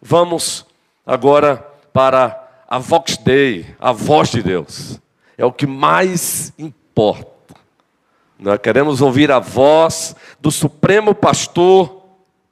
[0.00, 0.64] Vamos
[1.04, 1.56] agora
[1.92, 5.00] para a Vox Dei, a voz de Deus.
[5.36, 7.54] É o que mais importa.
[8.38, 12.02] Nós queremos ouvir a voz do Supremo Pastor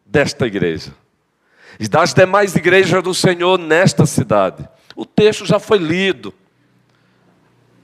[0.04, 0.92] desta igreja
[1.78, 4.68] e das demais igrejas do Senhor nesta cidade.
[4.96, 6.34] O texto já foi lido.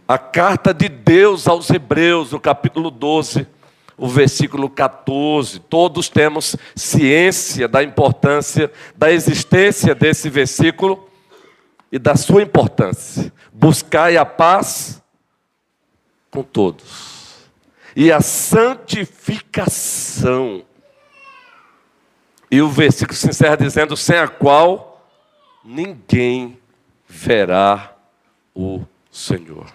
[0.08, 3.46] A carta de Deus aos Hebreus, no capítulo 12,
[3.96, 5.60] o versículo 14.
[5.60, 11.06] Todos temos ciência da importância da existência desse versículo
[11.90, 13.32] e da sua importância.
[13.52, 15.02] Buscai a paz
[16.30, 17.22] com todos
[17.94, 20.64] e a santificação.
[22.50, 25.08] E o versículo se encerra dizendo: sem a qual
[25.64, 26.58] ninguém
[27.08, 27.96] verá
[28.54, 29.72] o Senhor.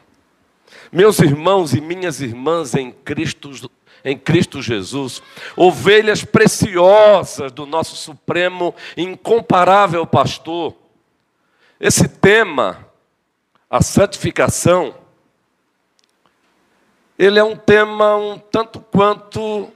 [0.92, 3.52] Meus irmãos e minhas irmãs em Cristo,
[4.04, 5.22] em Cristo Jesus,
[5.56, 10.74] ovelhas preciosas do nosso supremo e incomparável pastor,
[11.80, 12.88] esse tema,
[13.70, 14.96] a santificação,
[17.18, 19.72] ele é um tema um tanto quanto,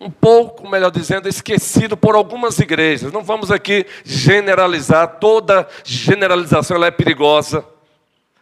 [0.00, 3.12] um pouco, melhor dizendo, esquecido por algumas igrejas.
[3.12, 7.64] Não vamos aqui generalizar, toda generalização ela é perigosa,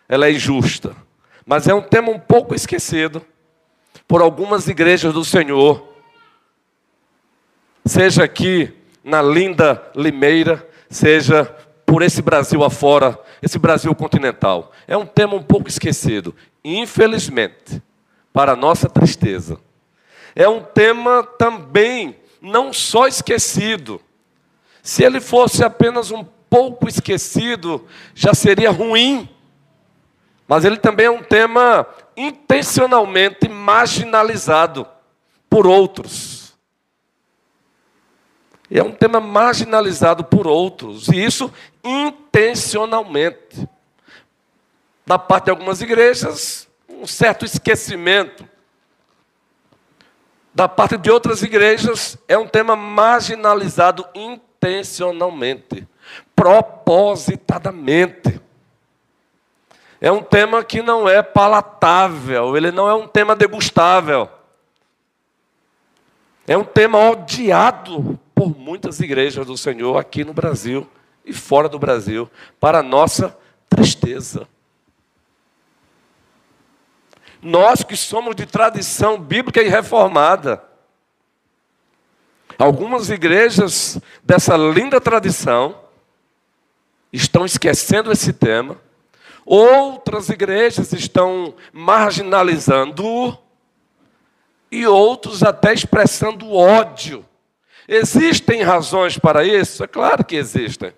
[0.09, 0.95] ela é injusta.
[1.45, 3.25] Mas é um tema um pouco esquecido
[4.07, 5.89] por algumas igrejas do Senhor.
[7.85, 11.45] Seja aqui na linda Limeira, seja
[11.85, 14.73] por esse Brasil afora, esse Brasil continental.
[14.87, 17.83] É um tema um pouco esquecido, infelizmente,
[18.33, 19.59] para nossa tristeza.
[20.35, 24.01] É um tema também não só esquecido.
[24.83, 29.29] Se ele fosse apenas um pouco esquecido, já seria ruim.
[30.53, 34.86] Mas ele também é um tema intencionalmente marginalizado
[35.48, 36.53] por outros.
[38.70, 41.50] É um tema marginalizado por outros, e isso
[41.83, 43.67] intencionalmente.
[45.06, 48.46] Da parte de algumas igrejas, um certo esquecimento.
[50.52, 55.89] Da parte de outras igrejas, é um tema marginalizado intencionalmente,
[56.36, 58.42] propositadamente.
[60.05, 64.29] É um tema que não é palatável, ele não é um tema degustável.
[66.45, 70.91] É um tema odiado por muitas igrejas do Senhor aqui no Brasil
[71.24, 74.48] e fora do Brasil, para nossa tristeza.
[77.41, 80.64] Nós que somos de tradição bíblica e reformada,
[82.58, 85.80] algumas igrejas dessa linda tradição
[87.12, 88.80] estão esquecendo esse tema,
[89.45, 93.39] outras igrejas estão marginalizando
[94.70, 97.25] e outros até expressando ódio
[97.89, 99.83] Existem razões para isso?
[99.83, 100.92] É claro que existem.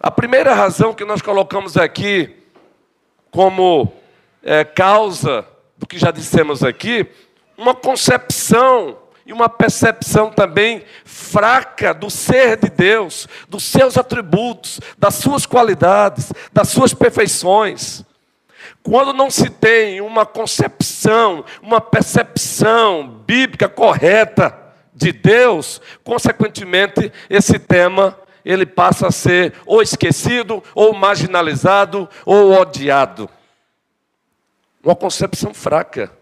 [0.00, 2.36] A primeira razão que nós colocamos aqui
[3.30, 3.92] como
[4.42, 7.06] é, causa do que já dissemos aqui,
[7.56, 15.16] uma concepção e uma percepção também fraca do ser de Deus, dos seus atributos, das
[15.16, 18.04] suas qualidades, das suas perfeições.
[18.84, 24.56] Quando não se tem uma concepção, uma percepção bíblica correta
[24.94, 33.28] de Deus, consequentemente, esse tema ele passa a ser ou esquecido, ou marginalizado, ou odiado.
[34.84, 36.12] Uma concepção fraca.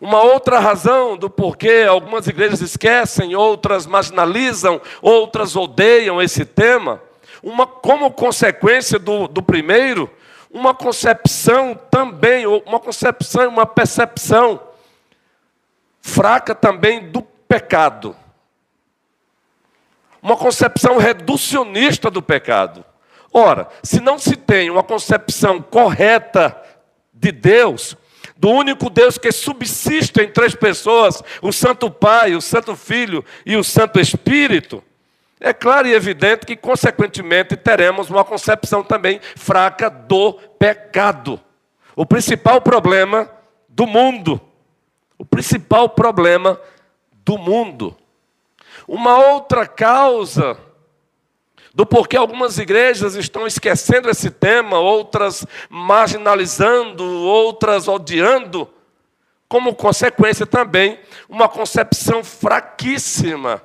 [0.00, 7.02] Uma outra razão do porquê algumas igrejas esquecem, outras marginalizam, outras odeiam esse tema,
[7.42, 10.10] uma, como consequência do, do primeiro,
[10.50, 14.60] uma concepção também, uma concepção uma percepção
[16.00, 18.14] fraca também do pecado.
[20.22, 22.84] Uma concepção reducionista do pecado.
[23.32, 26.56] Ora, se não se tem uma concepção correta
[27.12, 27.96] de Deus,
[28.36, 33.56] do único Deus que subsiste em três pessoas, o Santo Pai, o Santo Filho e
[33.56, 34.82] o Santo Espírito,
[35.38, 41.40] é claro e evidente que, consequentemente, teremos uma concepção também fraca do pecado.
[41.94, 43.30] O principal problema
[43.68, 44.40] do mundo.
[45.18, 46.58] O principal problema
[47.12, 47.94] do mundo.
[48.88, 50.58] Uma outra causa
[51.76, 58.66] do porquê algumas igrejas estão esquecendo esse tema, outras marginalizando, outras odiando,
[59.46, 63.62] como consequência também, uma concepção fraquíssima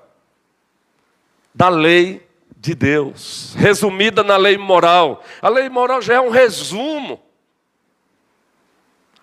[1.55, 2.27] da lei
[2.57, 5.23] de Deus, resumida na lei moral.
[5.41, 7.17] A lei moral já é um resumo.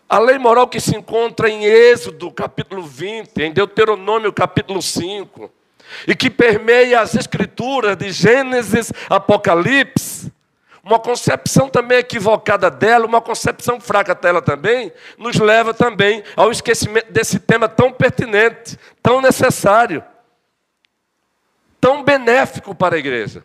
[0.08, 5.58] A lei moral que se encontra em Êxodo, capítulo 20, em Deuteronômio, capítulo 5,
[6.06, 10.32] e que permeia as escrituras de Gênesis, Apocalipse,
[10.88, 17.12] uma concepção também equivocada dela, uma concepção fraca dela também, nos leva também ao esquecimento
[17.12, 20.02] desse tema tão pertinente, tão necessário,
[21.79, 23.44] tão benéfico para a igreja.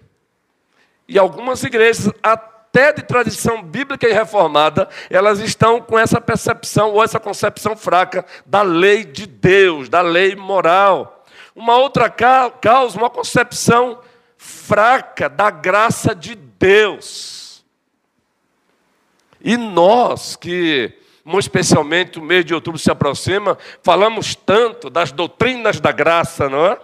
[1.05, 7.03] E algumas igrejas, até de tradição bíblica e reformada, elas estão com essa percepção ou
[7.03, 11.12] essa concepção fraca da lei de Deus, da lei moral.
[11.55, 13.99] Uma outra causa, uma concepção
[14.37, 17.63] fraca da graça de Deus.
[19.39, 25.79] E nós que, muito especialmente, o mês de outubro se aproxima, falamos tanto das doutrinas
[25.79, 26.79] da graça, não é?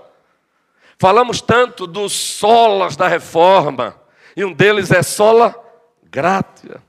[0.98, 3.95] Falamos tanto dos solas da reforma,
[4.36, 5.56] e um deles é sola
[6.04, 6.88] gratia.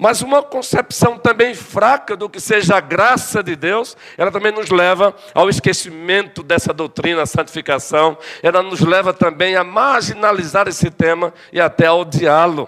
[0.00, 4.70] Mas uma concepção também fraca do que seja a graça de Deus, ela também nos
[4.70, 11.34] leva ao esquecimento dessa doutrina, a santificação, ela nos leva também a marginalizar esse tema
[11.52, 12.66] e até a odiá-lo.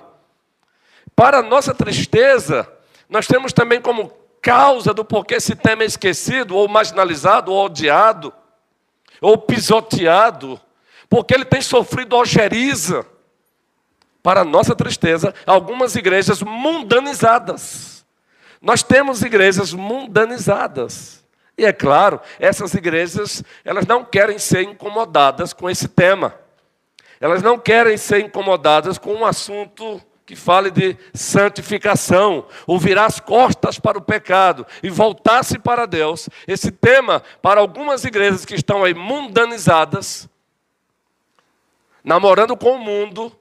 [1.16, 2.70] Para nossa tristeza,
[3.08, 4.12] nós temos também como
[4.42, 8.30] causa do porquê esse tema é esquecido, ou marginalizado, ou odiado,
[9.22, 10.60] ou pisoteado,
[11.08, 13.06] porque ele tem sofrido ojeriza
[14.22, 18.04] para nossa tristeza, algumas igrejas mundanizadas.
[18.60, 21.24] Nós temos igrejas mundanizadas.
[21.58, 26.34] E é claro, essas igrejas, elas não querem ser incomodadas com esse tema.
[27.20, 33.20] Elas não querem ser incomodadas com um assunto que fale de santificação, ou virar as
[33.20, 36.28] costas para o pecado e voltar-se para Deus.
[36.46, 40.28] Esse tema, para algumas igrejas que estão aí mundanizadas,
[42.02, 43.36] namorando com o mundo,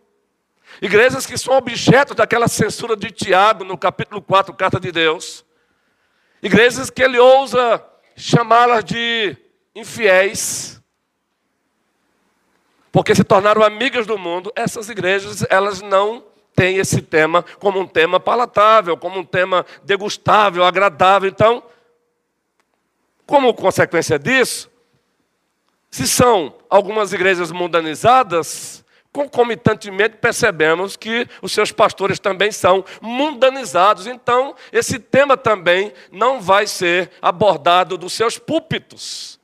[0.80, 5.44] Igrejas que são objeto daquela censura de Tiago no capítulo 4, carta de Deus.
[6.42, 7.84] Igrejas que ele ousa
[8.16, 9.36] chamá-las de
[9.76, 10.82] infiéis,
[12.92, 14.52] porque se tornaram amigas do mundo.
[14.56, 16.24] Essas igrejas, elas não
[16.56, 21.30] têm esse tema como um tema palatável, como um tema degustável, agradável.
[21.30, 21.64] Então,
[23.26, 24.70] como consequência disso,
[25.90, 34.08] se são algumas igrejas mundanizadas, concomitantemente percebemos que os seus pastores também são mundanizados.
[34.08, 39.40] Então, esse tema também não vai ser abordado dos seus púlpitos.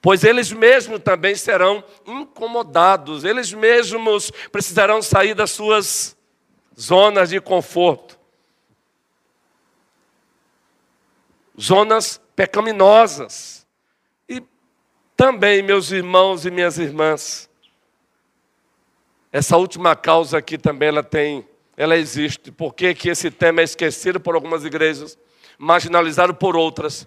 [0.00, 6.16] Pois eles mesmos também serão incomodados, eles mesmos precisarão sair das suas
[6.78, 8.16] zonas de conforto.
[11.60, 13.66] Zonas pecaminosas.
[14.28, 14.40] E
[15.16, 17.47] também, meus irmãos e minhas irmãs,
[19.32, 21.46] essa última causa aqui também ela tem,
[21.76, 22.50] ela existe.
[22.50, 25.18] Por que, que esse tema é esquecido por algumas igrejas,
[25.58, 27.06] marginalizado por outras,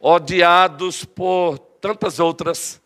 [0.00, 2.80] odiados por tantas outras?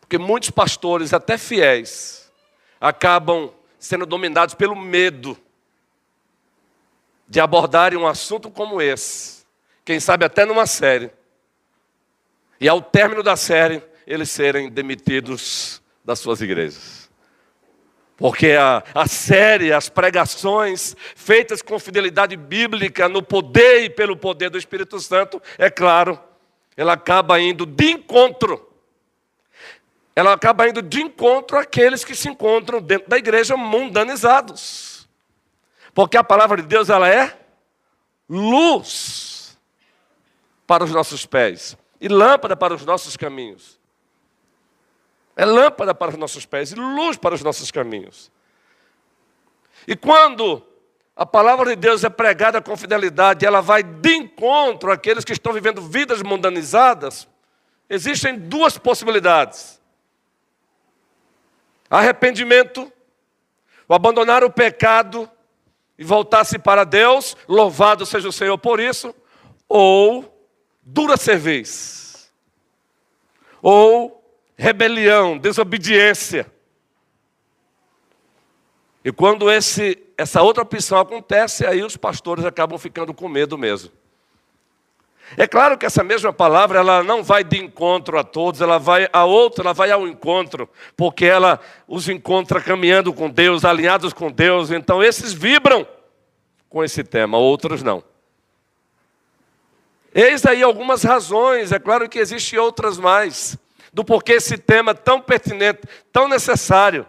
[0.00, 2.30] Porque muitos pastores, até fiéis,
[2.80, 5.38] acabam sendo dominados pelo medo
[7.26, 9.46] de abordarem um assunto como esse.
[9.84, 11.10] Quem sabe até numa série.
[12.60, 17.10] E ao término da série, eles serem demitidos das suas igrejas.
[18.20, 24.50] Porque a, a série, as pregações feitas com fidelidade bíblica, no poder e pelo poder
[24.50, 26.20] do Espírito Santo, é claro,
[26.76, 28.68] ela acaba indo de encontro.
[30.14, 35.08] Ela acaba indo de encontro àqueles que se encontram dentro da igreja mundanizados.
[35.94, 37.38] Porque a palavra de Deus ela é
[38.28, 39.58] luz
[40.66, 43.79] para os nossos pés e lâmpada para os nossos caminhos
[45.40, 48.30] é lâmpada para os nossos pés e luz para os nossos caminhos.
[49.88, 50.62] E quando
[51.16, 55.50] a palavra de Deus é pregada com fidelidade, ela vai de encontro àqueles que estão
[55.54, 57.26] vivendo vidas mundanizadas,
[57.88, 59.80] existem duas possibilidades:
[61.88, 62.92] arrependimento,
[63.88, 65.26] o abandonar o pecado
[65.98, 69.14] e voltar-se para Deus, louvado seja o Senhor por isso,
[69.66, 70.46] ou
[70.82, 72.30] dura cervez,
[73.62, 74.19] ou
[74.60, 76.46] rebelião, desobediência.
[79.02, 83.90] E quando esse, essa outra opção acontece, aí os pastores acabam ficando com medo mesmo.
[85.34, 89.08] É claro que essa mesma palavra ela não vai de encontro a todos, ela vai
[89.10, 94.30] a outra, ela vai ao encontro, porque ela os encontra caminhando com Deus, alinhados com
[94.30, 94.70] Deus.
[94.70, 95.86] Então esses vibram
[96.68, 98.04] com esse tema, outros não.
[100.12, 103.56] Eis aí algumas razões, é claro que existem outras mais
[103.92, 105.82] do porquê esse tema tão pertinente,
[106.12, 107.06] tão necessário.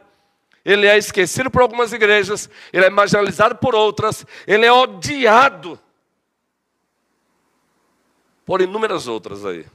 [0.64, 5.80] Ele é esquecido por algumas igrejas, ele é marginalizado por outras, ele é odiado
[8.46, 9.66] por inúmeras outras aí.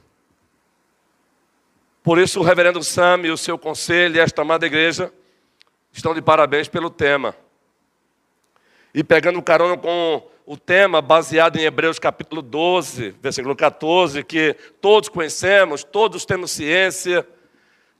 [2.03, 5.11] Por isso, o reverendo Sam e o seu conselho e esta amada igreja
[5.91, 7.35] estão de parabéns pelo tema.
[8.93, 15.09] E pegando carona com o tema baseado em Hebreus capítulo 12, versículo 14, que todos
[15.09, 17.27] conhecemos, todos temos ciência,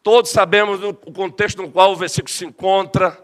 [0.02, 3.22] todos sabemos o contexto no qual o versículo se encontra.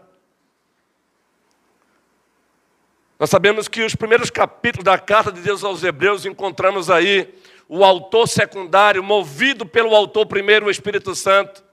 [3.18, 7.34] Nós sabemos que os primeiros capítulos da carta de Deus aos Hebreus encontramos aí
[7.66, 11.64] o autor secundário, movido pelo autor primeiro, o Espírito Santo,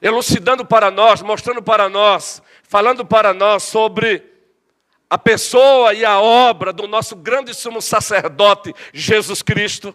[0.00, 4.31] elucidando para nós, mostrando para nós, falando para nós sobre
[5.12, 9.94] a pessoa e a obra do nosso grande sumo sacerdote, Jesus Cristo.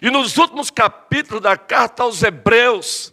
[0.00, 3.12] E nos últimos capítulos da carta aos Hebreus,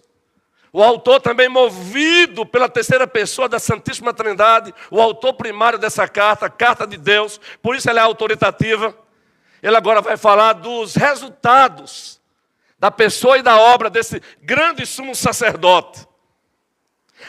[0.72, 6.46] o autor também movido pela terceira pessoa da Santíssima Trindade, o autor primário dessa carta,
[6.46, 8.98] a carta de Deus, por isso ela é autoritativa.
[9.62, 12.22] Ele agora vai falar dos resultados
[12.80, 16.08] da pessoa e da obra desse grande sumo sacerdote.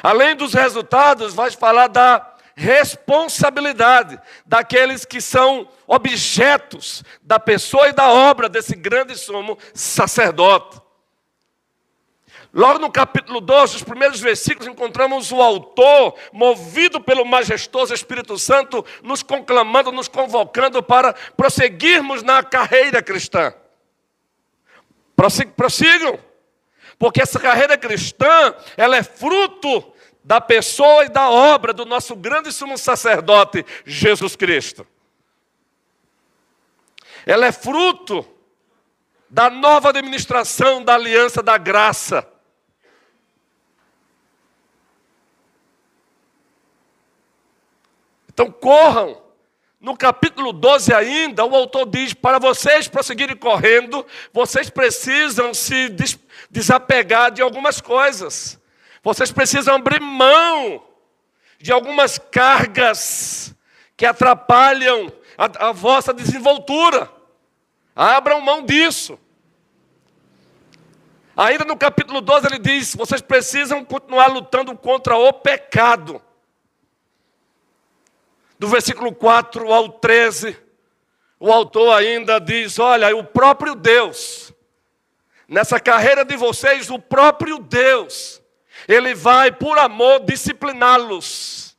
[0.00, 8.08] Além dos resultados, vai falar da responsabilidade daqueles que são objetos da pessoa e da
[8.08, 10.80] obra desse grande sumo sacerdote.
[12.54, 18.82] Logo no capítulo 12, os primeiros versículos, encontramos o autor, movido pelo majestoso Espírito Santo,
[19.02, 23.52] nos conclamando, nos convocando para prosseguirmos na carreira cristã.
[25.54, 26.18] Prossigam,
[26.98, 29.92] porque essa carreira cristã, ela é fruto
[30.26, 34.84] da pessoa e da obra do nosso grande sumo sacerdote, Jesus Cristo.
[37.24, 38.26] Ela é fruto
[39.30, 42.28] da nova administração da aliança da graça.
[48.28, 49.24] Então corram.
[49.80, 55.94] No capítulo 12 ainda, o autor diz: para vocês prosseguirem correndo, vocês precisam se
[56.50, 58.58] desapegar de algumas coisas.
[59.06, 60.82] Vocês precisam abrir mão
[61.60, 63.54] de algumas cargas
[63.96, 67.08] que atrapalham a, a vossa desenvoltura.
[67.94, 69.16] Abram mão disso.
[71.36, 76.20] Ainda no capítulo 12 ele diz: vocês precisam continuar lutando contra o pecado.
[78.58, 80.58] Do versículo 4 ao 13,
[81.38, 84.52] o autor ainda diz: olha, o próprio Deus,
[85.46, 88.42] nessa carreira de vocês, o próprio Deus,
[88.88, 91.76] ele vai, por amor, discipliná-los.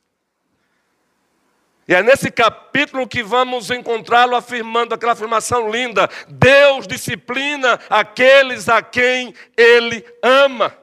[1.86, 8.82] E é nesse capítulo que vamos encontrá-lo afirmando aquela afirmação linda: Deus disciplina aqueles a
[8.82, 10.76] quem Ele ama.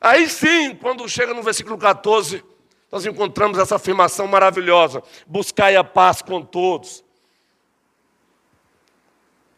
[0.00, 2.44] Aí sim, quando chega no versículo 14,
[2.92, 7.02] nós encontramos essa afirmação maravilhosa: buscai a paz com todos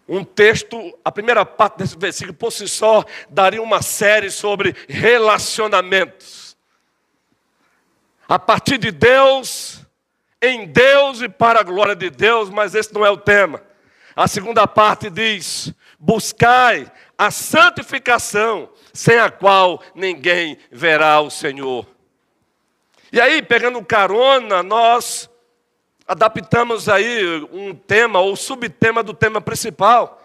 [0.09, 6.57] um texto, a primeira parte desse versículo por si só daria uma série sobre relacionamentos.
[8.29, 9.81] A partir de Deus,
[10.41, 13.63] em Deus e para a glória de Deus, mas esse não é o tema.
[14.15, 21.87] A segunda parte diz: buscai a santificação, sem a qual ninguém verá o Senhor.
[23.13, 25.31] E aí, pegando carona, nós
[26.13, 30.23] adaptamos aí um tema ou subtema do tema principal.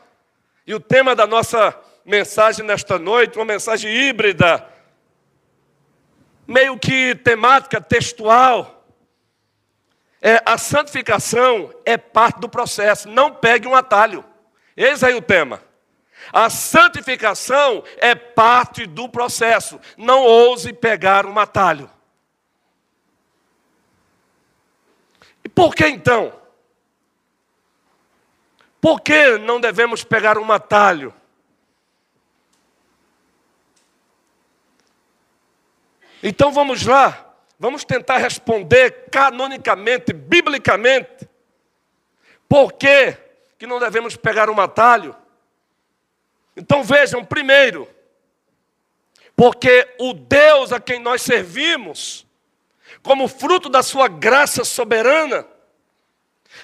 [0.65, 1.74] E o tema da nossa
[2.06, 4.67] mensagem nesta noite, uma mensagem híbrida,
[6.46, 8.86] meio que temática, textual.
[10.22, 14.25] É, a santificação é parte do processo, não pegue um atalho.
[14.75, 15.62] Eis aí o tema.
[16.34, 21.89] A santificação é parte do processo, não ouse pegar um atalho.
[25.58, 26.40] Por que então?
[28.80, 31.12] Por que não devemos pegar um atalho?
[36.22, 41.28] Então vamos lá, vamos tentar responder canonicamente, biblicamente.
[42.48, 43.18] Por que,
[43.58, 45.16] que não devemos pegar um atalho?
[46.56, 47.90] Então vejam, primeiro,
[49.36, 52.27] porque o Deus a quem nós servimos
[53.01, 55.46] como fruto da sua graça soberana,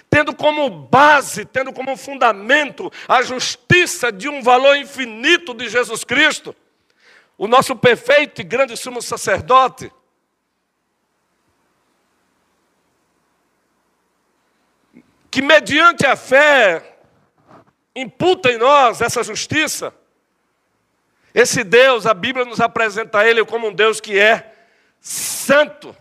[0.10, 6.56] tendo como base, tendo como fundamento a justiça de um valor infinito de Jesus Cristo,
[7.38, 9.92] o nosso perfeito e grande sumo sacerdote.
[15.30, 16.98] Que mediante a fé
[17.96, 19.94] imputa em nós essa justiça.
[21.34, 24.54] Esse Deus, a Bíblia nos apresenta ele como um Deus que é
[25.02, 25.96] santo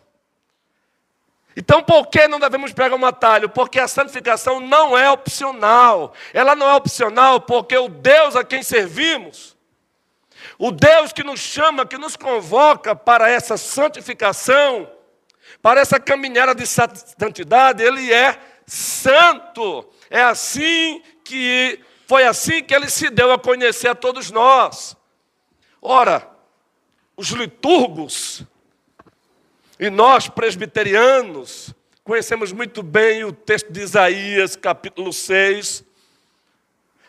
[1.56, 3.49] Então, por que não devemos pegar um atalho?
[3.49, 6.14] Porque a santificação não é opcional.
[6.32, 9.56] Ela não é opcional porque o Deus a quem servimos,
[10.59, 14.90] o Deus que nos chama, que nos convoca para essa santificação,
[15.61, 19.88] para essa caminhada de santidade, ele é santo.
[20.09, 24.97] É assim que foi assim que ele se deu a conhecer a todos nós.
[25.80, 26.28] Ora,
[27.16, 28.44] os liturgos
[29.82, 31.74] e nós, presbiterianos,
[32.04, 35.82] conhecemos muito bem o texto de Isaías, capítulo 6.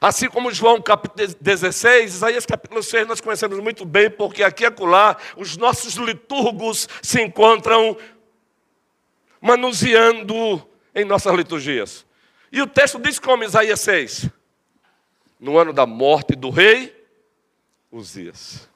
[0.02, 4.66] Assim como João capítulo 16, Isaías capítulo 6 nós conhecemos muito bem, porque aqui e
[4.66, 7.96] acolá os nossos liturgos se encontram
[9.40, 12.04] manuseando em nossas liturgias.
[12.52, 14.32] E o texto diz como Isaías 6:
[15.40, 16.92] No ano da morte do rei
[17.92, 18.68] Uzias.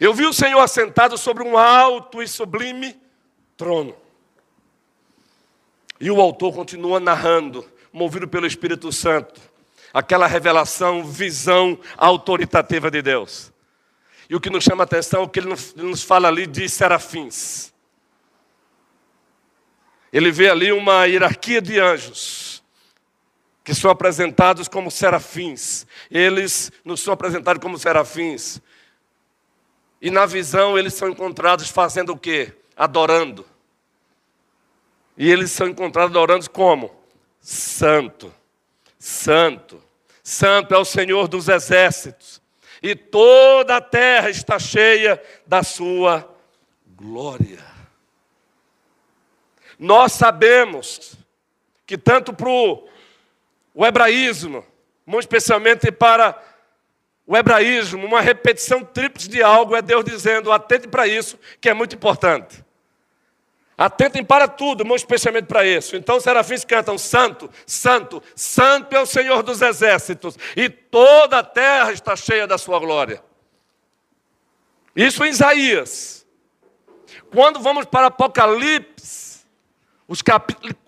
[0.00, 3.03] Eu vi o Senhor assentado sobre um alto e sublime
[3.56, 3.94] trono.
[6.00, 9.40] E o autor continua narrando, movido pelo Espírito Santo,
[9.92, 13.52] aquela revelação, visão autoritativa de Deus.
[14.28, 16.68] E o que nos chama a atenção é o que ele nos fala ali de
[16.68, 17.72] serafins.
[20.12, 22.62] Ele vê ali uma hierarquia de anjos,
[23.62, 25.86] que são apresentados como serafins.
[26.10, 28.60] Eles nos são apresentados como serafins.
[30.00, 32.52] E na visão eles são encontrados fazendo o quê?
[32.76, 33.46] Adorando.
[35.16, 36.94] E eles são encontrados adorando como?
[37.40, 38.34] Santo,
[38.98, 39.82] Santo,
[40.22, 42.40] Santo é o Senhor dos exércitos,
[42.82, 46.28] e toda a terra está cheia da sua
[46.86, 47.62] glória.
[49.78, 51.14] Nós sabemos
[51.86, 52.88] que tanto para o
[53.86, 54.64] hebraísmo,
[55.04, 56.42] muito especialmente para
[57.26, 61.74] o hebraísmo, uma repetição tríplice de algo, é Deus dizendo: atente para isso, que é
[61.74, 62.63] muito importante.
[63.76, 65.96] Atentem para tudo, muito especialmente para isso.
[65.96, 71.42] Então os serafins cantam: Santo, Santo, Santo é o Senhor dos exércitos, e toda a
[71.42, 73.22] terra está cheia da sua glória.
[74.94, 76.24] Isso em Isaías.
[77.32, 79.44] Quando vamos para Apocalipse,
[80.06, 80.22] os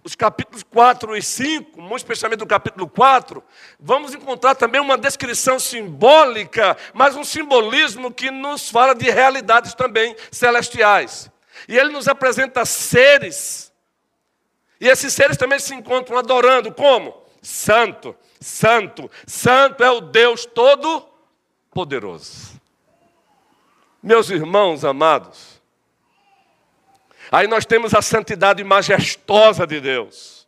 [0.05, 3.43] os capítulos 4 e 5, muito especialmente o capítulo 4,
[3.81, 10.15] vamos encontrar também uma descrição simbólica, mas um simbolismo que nos fala de realidades também
[10.31, 11.29] celestiais.
[11.69, 13.73] E ele nos apresenta seres.
[14.81, 17.23] E esses seres também se encontram adorando como?
[17.41, 22.61] Santo, santo, santo é o Deus todo-poderoso.
[24.03, 25.61] Meus irmãos amados,
[27.31, 30.47] aí nós temos a santidade majestosa de Deus.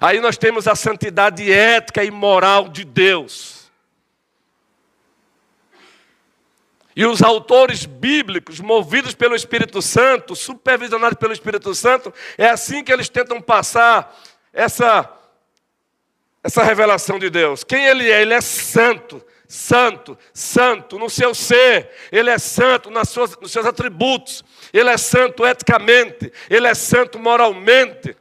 [0.00, 3.55] Aí nós temos a santidade ética e moral de Deus.
[6.96, 12.90] E os autores bíblicos, movidos pelo Espírito Santo, supervisionados pelo Espírito Santo, é assim que
[12.90, 14.18] eles tentam passar
[14.50, 15.06] essa,
[16.42, 17.62] essa revelação de Deus.
[17.62, 18.22] Quem Ele é?
[18.22, 23.66] Ele é santo, santo, santo no seu ser, Ele é santo nas suas, nos seus
[23.66, 28.16] atributos, Ele é santo eticamente, Ele é santo moralmente.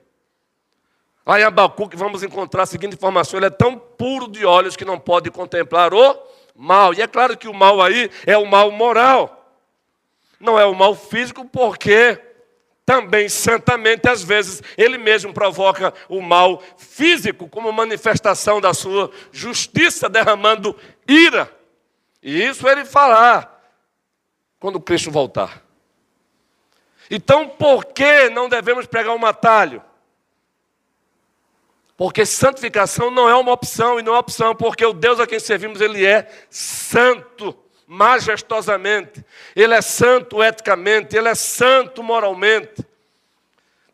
[1.25, 4.83] Lá em Abacuque vamos encontrar a seguinte informação: Ele é tão puro de olhos que
[4.83, 6.93] não pode contemplar o mal.
[6.93, 9.53] E é claro que o mal aí é o mal moral.
[10.39, 12.19] Não é o mal físico, porque
[12.85, 20.07] também santamente, às vezes, ele mesmo provoca o mal físico como manifestação da sua justiça,
[20.07, 21.51] derramando ira.
[22.21, 23.51] E isso ele fará
[24.59, 25.63] quando Cristo voltar.
[27.09, 29.81] Então, por que não devemos pregar um atalho?
[31.97, 35.39] Porque santificação não é uma opção, e não é opção, porque o Deus a quem
[35.39, 37.55] servimos, Ele é santo,
[37.87, 39.23] majestosamente.
[39.55, 42.85] Ele é santo eticamente, Ele é santo moralmente.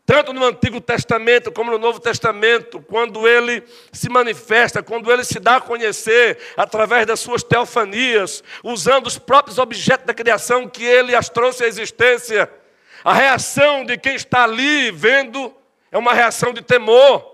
[0.04, 3.62] Tanto no Antigo Testamento como no Novo Testamento, quando ele
[3.92, 9.58] se manifesta, quando ele se dá a conhecer através das suas teofanias, usando os próprios
[9.58, 12.50] objetos da criação que ele as trouxe à existência,
[13.04, 15.54] a reação de quem está ali vendo
[15.90, 17.31] é uma reação de temor.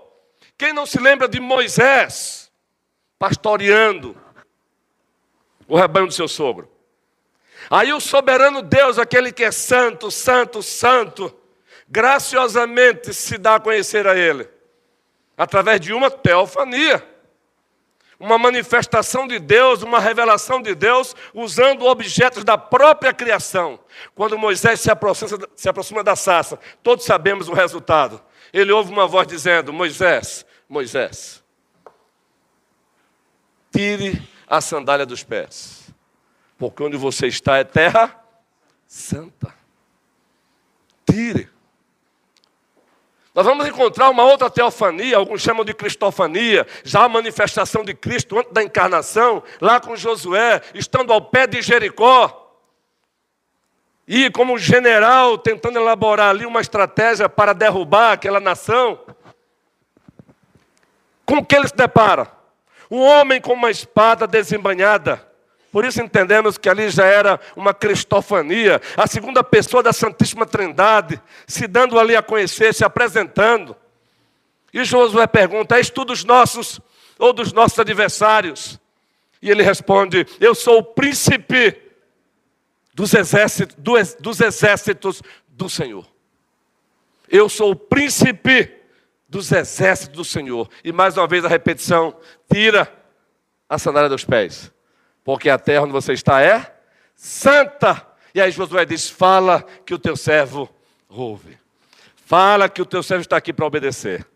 [0.59, 2.51] Quem não se lembra de Moisés
[3.17, 4.17] pastoreando
[5.69, 6.69] o rebanho do seu sogro?
[7.71, 11.33] Aí o soberano Deus, aquele que é santo, santo, santo,
[11.89, 14.49] graciosamente se dá a conhecer a ele,
[15.37, 17.07] através de uma teofania,
[18.19, 23.79] uma manifestação de Deus, uma revelação de Deus, usando objetos da própria criação.
[24.13, 28.21] Quando Moisés se aproxima, se aproxima da sarça, todos sabemos o resultado.
[28.53, 31.43] Ele ouve uma voz dizendo: Moisés, Moisés,
[33.73, 35.89] tire a sandália dos pés,
[36.59, 38.23] porque onde você está é terra
[38.87, 39.55] santa.
[41.05, 41.49] Tire.
[43.35, 48.37] Nós vamos encontrar uma outra teofania, alguns chamam de cristofania, já a manifestação de Cristo
[48.37, 52.47] antes da encarnação, lá com Josué, estando ao pé de Jericó.
[54.09, 58.99] E como general tentando elaborar ali uma estratégia para derrubar aquela nação.
[61.29, 62.27] Com que ele se depara?
[62.91, 65.29] Um homem com uma espada desembanhada.
[65.71, 71.21] Por isso entendemos que ali já era uma cristofania, a segunda pessoa da Santíssima Trindade,
[71.47, 73.77] se dando ali a conhecer, se apresentando.
[74.73, 76.81] E Josué pergunta: És tu dos nossos
[77.19, 78.81] ou dos nossos adversários?
[79.43, 81.77] E ele responde: Eu sou o príncipe
[82.95, 83.77] dos exércitos,
[84.19, 86.07] dos exércitos do Senhor.
[87.29, 88.78] Eu sou o príncipe
[89.29, 90.69] dos exércitos do Senhor.
[90.83, 92.17] E mais uma vez a repetição:
[92.53, 92.91] tira
[93.69, 94.73] a sandália dos pés,
[95.23, 96.75] porque a terra onde você está é
[97.15, 98.07] santa.
[98.35, 100.69] E aí Josué diz: fala que o teu servo
[101.09, 101.59] ouve.
[102.17, 104.27] Fala que o teu servo está aqui para obedecer.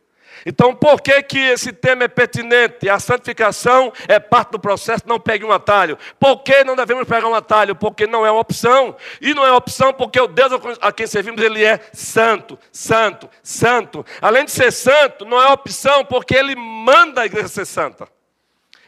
[0.44, 2.88] Então, por que, que esse tema é pertinente?
[2.88, 5.96] A santificação é parte do processo, não pegue um atalho.
[6.18, 7.76] Por que não devemos pegar um atalho?
[7.76, 8.96] Porque não é uma opção.
[9.20, 14.04] E não é opção porque o Deus a quem servimos, ele é santo, santo, santo.
[14.20, 18.08] Além de ser santo, não é opção porque ele manda a igreja ser santa.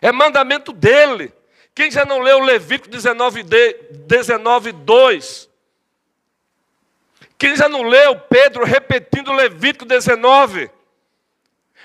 [0.02, 1.32] É mandamento dele.
[1.74, 5.50] Quem já não leu Levítico 19, 19 2?
[7.36, 10.70] Quem já não leu Pedro repetindo Levítico 19?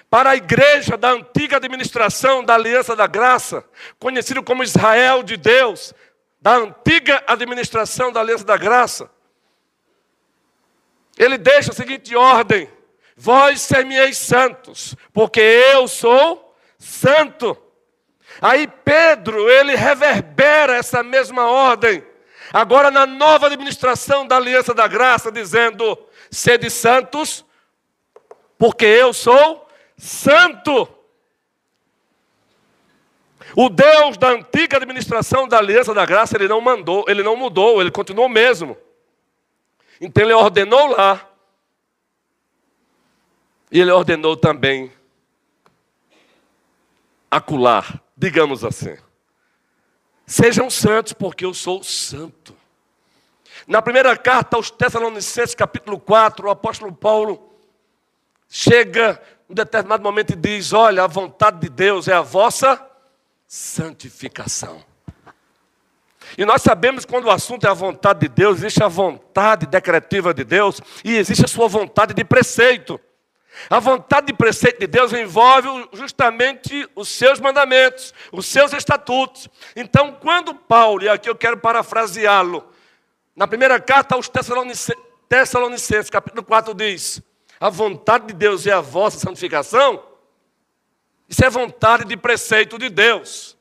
[0.10, 3.64] Para a igreja da antiga administração da Aliança da Graça,
[4.00, 5.94] conhecido como Israel de Deus,
[6.42, 9.10] da antiga administração da Aliança da Graça.
[11.18, 12.68] Ele deixa a seguinte ordem:
[13.16, 17.56] Vós semeis santos, porque eu sou santo.
[18.42, 22.04] Aí Pedro, ele reverbera essa mesma ordem,
[22.54, 26.00] agora na nova administração da Aliança da Graça, dizendo:
[26.32, 27.46] Sede santos,
[28.58, 29.69] porque eu sou
[30.00, 30.88] santo.
[33.56, 37.82] O Deus da antiga administração da aliança da graça, ele não mandou, ele não mudou,
[37.82, 38.78] ele continuou mesmo.
[40.00, 41.28] Então ele ordenou lá.
[43.72, 44.92] E ele ordenou também
[47.30, 48.98] acular, digamos assim.
[50.26, 52.56] Sejam santos, porque eu sou santo.
[53.68, 57.54] Na primeira carta aos Tessalonicenses, capítulo 4, o apóstolo Paulo
[58.48, 62.80] chega um determinado momento diz: Olha, a vontade de Deus é a vossa
[63.48, 64.86] santificação.
[66.38, 69.66] E nós sabemos que quando o assunto é a vontade de Deus, existe a vontade
[69.66, 73.02] decretiva de Deus e existe a sua vontade de preceito.
[73.68, 79.50] A vontade de preceito de Deus envolve justamente os seus mandamentos, os seus estatutos.
[79.76, 82.72] Então, quando Paulo, e aqui eu quero parafraseá-lo,
[83.36, 87.24] na primeira carta aos Tessalonicenses capítulo 4, diz:
[87.60, 90.04] a vontade de Deus é a vossa santificação,
[91.28, 93.58] isso é vontade de preceito de Deus,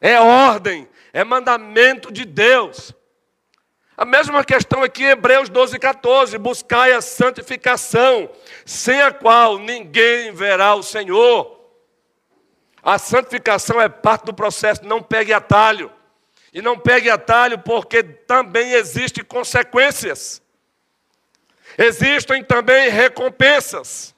[0.00, 2.94] é ordem, é mandamento de Deus.
[3.96, 8.28] A mesma questão aqui em Hebreus 12, 14: buscai a santificação,
[8.64, 11.56] sem a qual ninguém verá o Senhor.
[12.82, 15.90] A santificação é parte do processo, não pegue atalho.
[16.52, 20.40] E não pegue atalho porque também existem consequências.
[21.78, 24.14] Existem também recompensas.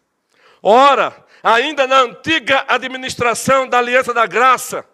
[0.62, 4.84] Ora, ainda na antiga administração da Aliança da Graça,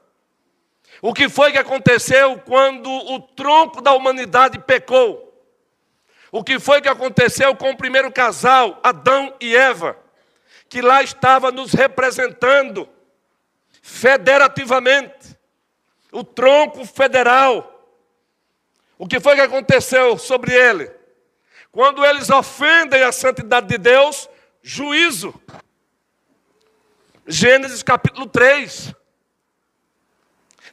[1.03, 5.23] o que foi que aconteceu quando o tronco da humanidade pecou?
[6.33, 9.97] O que foi que aconteceu com o primeiro casal, Adão e Eva,
[10.69, 12.89] que lá estava nos representando
[13.81, 15.37] federativamente,
[16.11, 17.71] o tronco federal.
[18.99, 20.91] O que foi que aconteceu sobre ele?
[21.75, 24.31] Quando eles ofendem a santidade de Deus,
[24.63, 25.35] juízo.
[27.27, 28.95] Gênesis capítulo 3.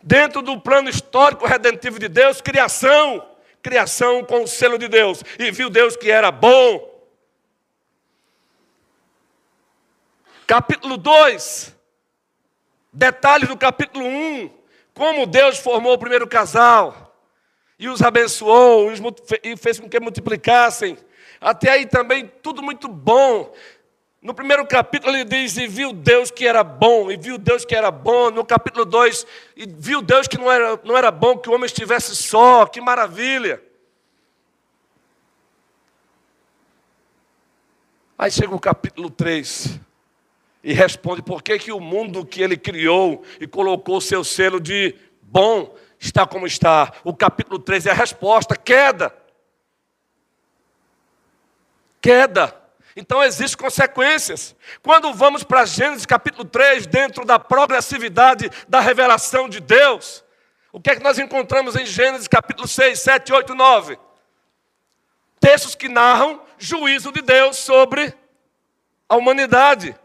[0.04, 3.28] Dentro do plano histórico redentivo de Deus, criação.
[3.64, 5.24] Criação com o selo de Deus.
[5.40, 7.04] E viu Deus que era bom.
[10.46, 11.76] Capítulo 2.
[12.94, 14.52] Detalhes do capítulo 1.
[14.94, 17.11] Como Deus formou o primeiro casal
[17.82, 18.92] e os abençoou
[19.44, 20.96] e fez com que multiplicassem.
[21.42, 23.52] Até aí também tudo muito bom.
[24.22, 27.74] No primeiro capítulo ele diz: E viu Deus que era bom, e viu Deus que
[27.74, 28.30] era bom.
[28.30, 29.26] No capítulo 2,
[29.58, 32.80] e viu Deus que não era, não era bom que o homem estivesse só, que
[32.80, 33.60] maravilha.
[38.16, 39.80] Aí chega o capítulo 3
[40.64, 44.60] e responde por que, que o mundo que ele criou e colocou o seu selo
[44.60, 46.92] de bom está como está.
[47.04, 49.16] O capítulo 3 é a resposta: queda.
[52.02, 52.60] Queda.
[52.96, 54.56] Então existem consequências.
[54.82, 60.24] Quando vamos para Gênesis capítulo 3, dentro da progressividade da revelação de Deus,
[60.74, 64.00] o que é que nós encontramos em Gênesis capítulo 6, 7, 8, 9?
[65.40, 68.14] Textos que narram juízo de Deus sobre
[69.08, 69.96] a humanidade.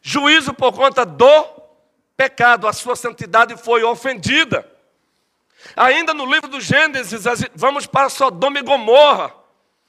[0.00, 1.55] Juízo por conta do
[2.16, 4.66] pecado, a sua santidade foi ofendida.
[5.76, 7.24] Ainda no livro do Gênesis,
[7.54, 9.34] vamos para Sodoma e Gomorra,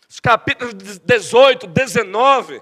[0.09, 2.61] os capítulos 18, 19.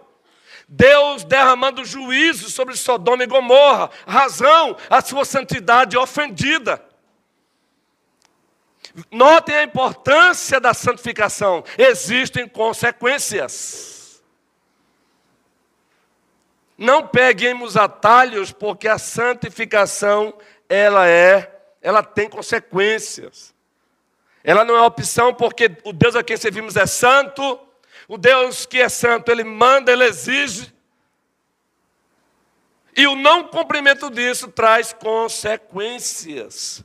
[0.68, 6.84] Deus derramando juízo sobre Sodoma e Gomorra, razão, a sua santidade ofendida.
[9.12, 13.95] Notem a importância da santificação, existem consequências.
[16.78, 20.34] Não peguemos atalhos, porque a santificação,
[20.68, 23.54] ela é ela tem consequências.
[24.44, 27.60] Ela não é opção porque o Deus a quem servimos é santo,
[28.08, 30.74] o Deus que é santo, ele manda, ele exige.
[32.96, 36.84] E o não cumprimento disso traz consequências.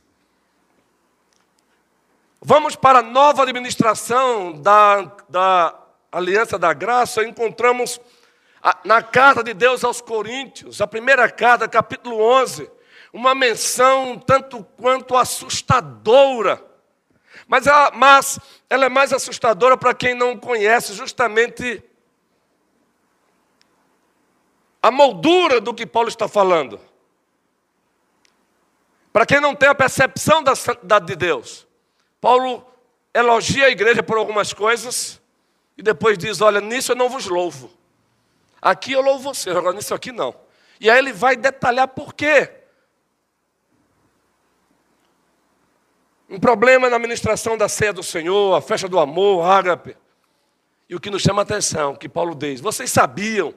[2.39, 5.79] Vamos para a nova administração da, da
[6.11, 7.99] Aliança da Graça, encontramos
[8.83, 12.69] na carta de Deus aos Coríntios, a primeira carta, capítulo 11
[13.13, 16.63] uma menção tanto quanto assustadora.
[17.47, 21.83] Mas ela, mas ela é mais assustadora para quem não conhece justamente
[24.81, 26.79] a moldura do que Paulo está falando.
[29.11, 31.67] Para quem não tem a percepção da santidade de Deus.
[32.21, 32.65] Paulo
[33.13, 35.21] elogia a igreja por algumas coisas
[35.77, 37.69] e depois diz: Olha, nisso eu não vos louvo.
[38.61, 40.35] Aqui eu louvo você, agora nisso aqui não.
[40.79, 42.49] E aí ele vai detalhar por quê.
[46.29, 49.97] Um problema na administração da ceia do Senhor, a festa do amor, ágape.
[50.87, 53.53] E o que nos chama a atenção, que Paulo diz: vocês sabiam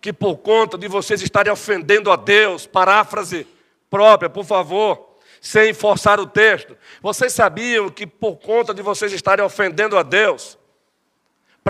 [0.00, 3.46] que por conta de vocês estarem ofendendo a Deus, paráfrase
[3.88, 9.44] própria, por favor, sem forçar o texto, vocês sabiam que por conta de vocês estarem
[9.44, 10.58] ofendendo a Deus,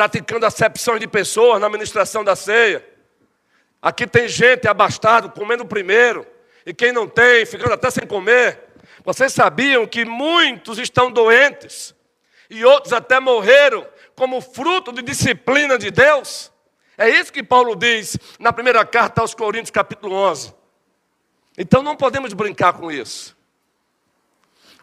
[0.00, 2.82] praticando acepções de pessoas na administração da ceia,
[3.82, 6.26] aqui tem gente abastado comendo primeiro,
[6.64, 8.60] e quem não tem, ficando até sem comer,
[9.04, 11.94] vocês sabiam que muitos estão doentes
[12.48, 13.86] e outros até morreram
[14.16, 16.50] como fruto de disciplina de Deus?
[16.96, 20.54] É isso que Paulo diz na primeira carta aos Coríntios, capítulo 11.
[21.58, 23.36] Então não podemos brincar com isso.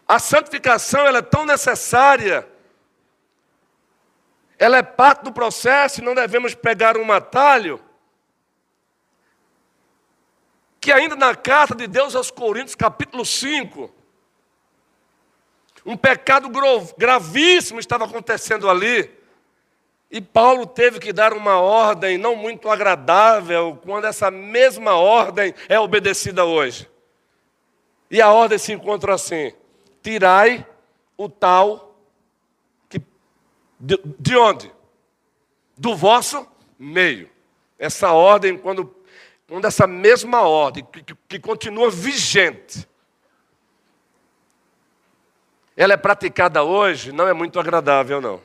[0.06, 2.48] A santificação ela é tão necessária,
[4.58, 7.80] ela é parte do processo e não devemos pegar um atalho.
[10.80, 13.90] Que ainda na carta de Deus aos Coríntios, capítulo 5,
[15.86, 16.50] um pecado
[16.96, 19.16] gravíssimo estava acontecendo ali.
[20.10, 25.78] E Paulo teve que dar uma ordem não muito agradável, quando essa mesma ordem é
[25.78, 26.88] obedecida hoje.
[28.10, 29.52] E a ordem se encontra assim:
[30.02, 30.66] tirai
[31.16, 31.87] o tal
[33.78, 34.72] de, de onde?
[35.76, 36.46] Do vosso
[36.78, 37.30] meio.
[37.78, 38.94] Essa ordem, quando,
[39.48, 42.88] quando essa mesma ordem, que, que, que continua vigente,
[45.76, 48.40] ela é praticada hoje, não é muito agradável, não.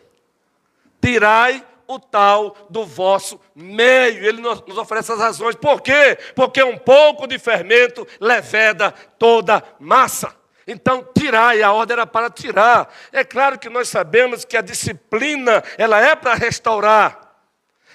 [1.01, 4.23] Tirai o tal do vosso meio.
[4.23, 5.55] Ele nos oferece as razões.
[5.55, 6.17] Por quê?
[6.35, 10.42] Porque um pouco de fermento leveda toda massa.
[10.65, 12.93] Então, tirai, a ordem era para tirar.
[13.11, 17.19] É claro que nós sabemos que a disciplina, ela é para restaurar.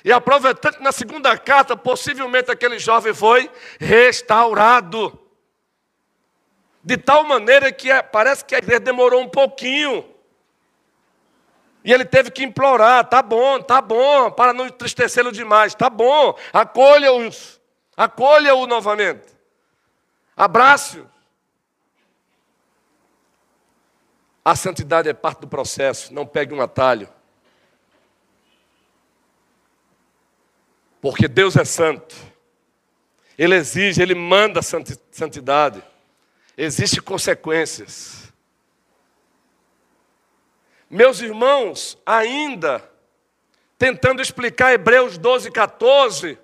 [0.04, 3.50] E aproveitando que na segunda carta, possivelmente aquele jovem foi
[3.80, 5.18] restaurado.
[6.84, 10.04] De tal maneira que é, parece que a igreja demorou um pouquinho.
[11.84, 16.36] E ele teve que implorar: tá bom, tá bom, para não entristecê-lo demais, tá bom,
[16.52, 17.60] acolha-os,
[17.96, 19.26] acolha-o novamente,
[20.36, 21.08] abrace-o.
[24.48, 27.06] A santidade é parte do processo, não pegue um atalho.
[31.02, 32.16] Porque Deus é santo,
[33.36, 35.82] Ele exige, Ele manda santidade
[36.56, 38.32] existem consequências.
[40.88, 42.82] Meus irmãos, ainda
[43.76, 46.38] tentando explicar Hebreus 12, 14,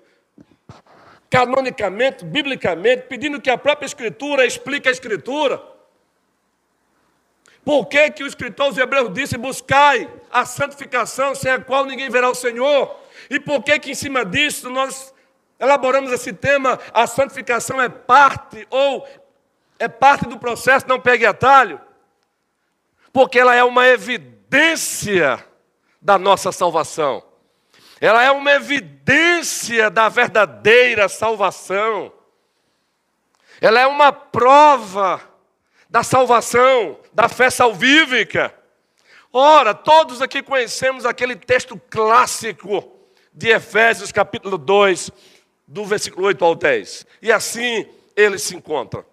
[1.27, 5.73] canonicamente, biblicamente, pedindo que a própria Escritura explique a Escritura.
[7.65, 12.11] Por que, que o escritor dos Hebreus disse: buscai a santificação, sem a qual ninguém
[12.11, 12.95] verá o Senhor?
[13.27, 15.11] E por que, que em cima disso nós
[15.59, 16.79] elaboramos esse tema?
[16.93, 19.05] A santificação é parte ou
[19.79, 21.81] é parte do processo, não pegue atalho,
[23.11, 25.43] porque ela é uma evidência
[25.99, 27.23] da nossa salvação.
[27.99, 32.13] ela é uma evidência da verdadeira salvação.
[33.59, 35.34] Ela é uma prova
[35.95, 38.53] da salvação, da fé salvífica.
[39.31, 42.99] Ora, todos aqui conhecemos aquele texto clássico
[43.33, 45.09] de Efésios, capítulo 2,
[45.65, 47.07] do versículo 8 ao 10.
[47.21, 49.05] E assim ele se encontra.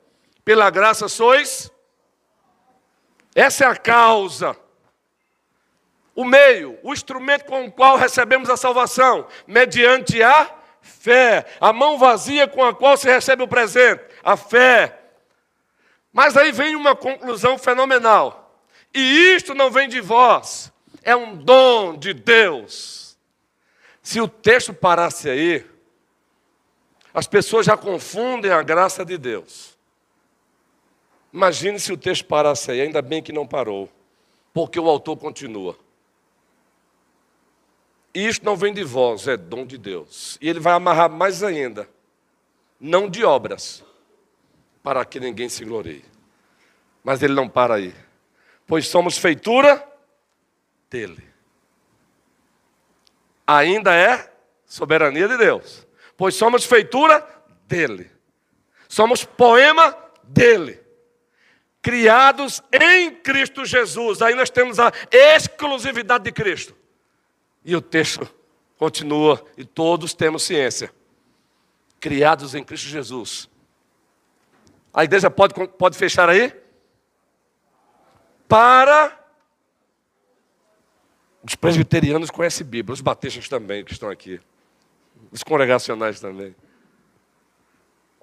[0.44, 1.70] Pela graça sois.
[3.32, 4.56] Essa é a causa
[6.16, 11.96] o meio, o instrumento com o qual recebemos a salvação, mediante a fé, a mão
[11.96, 15.01] vazia com a qual se recebe o presente, a fé.
[16.12, 18.60] Mas aí vem uma conclusão fenomenal.
[18.94, 20.70] E isto não vem de vós,
[21.02, 23.16] é um dom de Deus.
[24.02, 25.64] Se o texto parasse aí,
[27.14, 29.78] as pessoas já confundem a graça de Deus.
[31.32, 33.90] Imagine se o texto parasse aí, ainda bem que não parou,
[34.52, 35.78] porque o autor continua.
[38.12, 40.36] Isto não vem de vós, é dom de Deus.
[40.40, 41.88] E ele vai amarrar mais ainda,
[42.78, 43.82] não de obras,
[44.82, 46.04] para que ninguém se glorie.
[47.04, 47.94] Mas ele não para aí,
[48.66, 49.86] pois somos feitura
[50.90, 51.28] dele.
[53.46, 54.32] Ainda é
[54.64, 57.26] soberania de Deus, pois somos feitura
[57.66, 58.10] dele.
[58.88, 60.82] Somos poema dele
[61.82, 64.22] criados em Cristo Jesus.
[64.22, 66.74] Aí nós temos a exclusividade de Cristo.
[67.64, 68.32] E o texto
[68.78, 70.94] continua, e todos temos ciência.
[72.00, 73.50] Criados em Cristo Jesus.
[74.92, 76.52] A igreja pode, pode fechar aí?
[78.46, 79.18] Para.
[81.42, 84.40] Os presbiterianos conhecem Bíblia, os batistas também que estão aqui.
[85.30, 86.54] Os congregacionais também.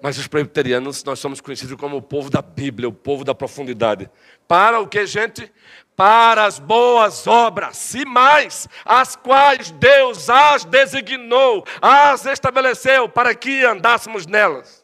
[0.02, 4.08] Mas os presbiterianos, nós somos conhecidos como o povo da Bíblia, o povo da profundidade.
[4.48, 5.52] Para o que, gente?
[5.94, 13.62] Para as boas obras, e mais, as quais Deus as designou, as estabeleceu, para que
[13.64, 14.79] andássemos nelas.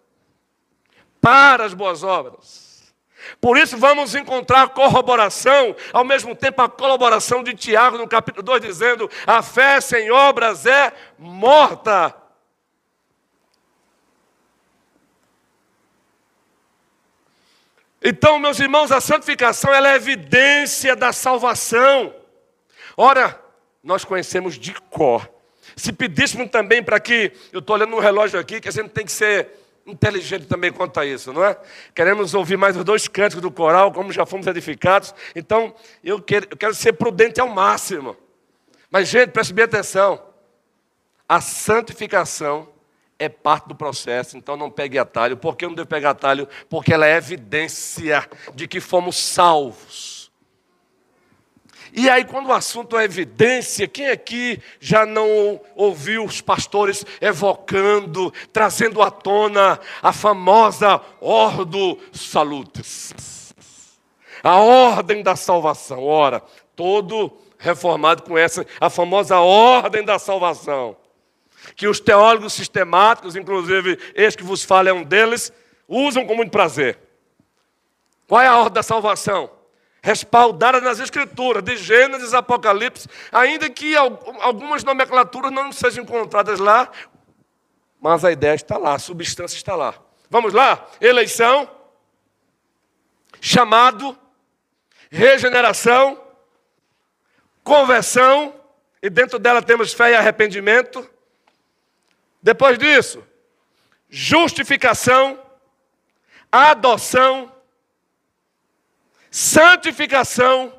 [1.27, 2.95] Para as boas obras.
[3.41, 8.63] Por isso vamos encontrar corroboração, ao mesmo tempo a colaboração de Tiago no capítulo 2,
[8.63, 12.15] dizendo: a fé sem obras é morta.
[18.01, 22.15] Então, meus irmãos, a santificação é evidência da salvação.
[22.97, 23.37] Ora,
[23.83, 25.29] nós conhecemos de cor.
[25.75, 29.05] Se pedíssemos também para que, eu estou olhando no relógio aqui, que a gente tem
[29.05, 31.57] que ser inteligente também quanto a isso, não é?
[31.95, 35.15] Queremos ouvir mais os dois cânticos do coral, como já fomos edificados.
[35.35, 38.17] Então, eu quero, eu quero ser prudente ao máximo.
[38.91, 40.23] Mas, gente, preste bem atenção.
[41.29, 42.69] A santificação
[43.19, 45.37] é parte do processo, então não pegue atalho.
[45.37, 46.49] Por que não devo pegar atalho?
[46.69, 50.16] Porque ela é evidência de que fomos salvos.
[51.97, 58.31] E aí, quando o assunto é evidência, quem aqui já não ouviu os pastores evocando,
[58.53, 63.55] trazendo à tona a famosa Ordo Salutis?
[64.43, 66.05] A ordem da salvação.
[66.05, 66.43] Ora,
[66.77, 70.99] todo reformado conhece a famosa ordem da salvação
[71.75, 75.51] que os teólogos sistemáticos, inclusive este que vos fala é um deles,
[75.89, 76.99] usam com muito prazer.
[78.29, 79.56] Qual é a ordem da salvação?
[80.07, 86.89] Respaldada nas Escrituras, de Gênesis Apocalipse, ainda que algumas nomenclaturas não sejam encontradas lá,
[88.01, 89.97] mas a ideia está lá, a substância está lá.
[90.31, 90.87] Vamos lá?
[91.01, 91.69] Eleição,
[93.41, 94.17] chamado,
[95.11, 96.23] regeneração,
[97.65, 98.55] conversão,
[99.03, 101.05] e dentro dela temos fé e arrependimento,
[102.41, 103.27] depois disso,
[104.09, 105.37] justificação,
[106.53, 107.53] adoção,
[109.37, 110.73] santificação,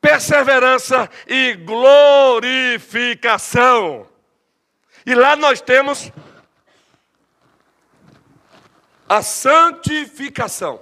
[0.00, 4.08] perseverança e glorificação.
[5.04, 6.10] E lá nós temos
[9.06, 10.80] a santificação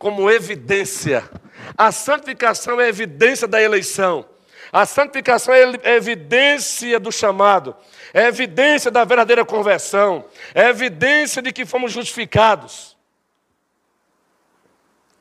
[0.00, 1.30] como evidência.
[1.78, 4.28] A santificação é evidência da eleição.
[4.72, 7.76] A santificação é evidência do chamado,
[8.12, 12.96] é evidência da verdadeira conversão, é evidência de que fomos justificados.